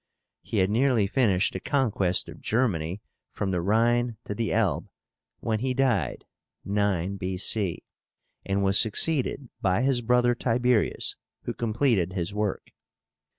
He 0.41 0.57
had 0.57 0.71
nearly 0.71 1.05
finished 1.05 1.53
the 1.53 1.59
conquest 1.59 2.27
of 2.27 2.41
Germany 2.41 3.03
from 3.33 3.51
the 3.51 3.61
Rhine 3.61 4.17
to 4.25 4.33
the 4.33 4.51
Elbe, 4.51 4.89
when 5.41 5.59
he 5.59 5.75
died 5.75 6.25
(9, 6.65 7.17
B.C.), 7.17 7.83
and 8.43 8.63
was 8.63 8.79
succeeded 8.79 9.49
by 9.61 9.83
his 9.83 10.01
brother 10.01 10.33
Tiberius, 10.33 11.17
who 11.43 11.53
completed 11.53 12.13
his 12.13 12.33
work. 12.33 12.71